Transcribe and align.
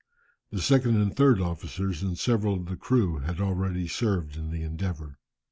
The 0.49 0.61
second 0.63 0.99
and 0.99 1.15
third 1.15 1.39
officers, 1.39 2.01
and 2.01 2.17
several 2.17 2.55
of 2.55 2.65
the 2.65 2.75
crew 2.75 3.19
had 3.19 3.39
already 3.39 3.87
served 3.87 4.35
in 4.35 4.49
the 4.49 4.63
Endeavour. 4.63 5.19